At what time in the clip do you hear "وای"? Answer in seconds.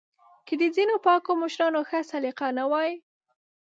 2.71-2.91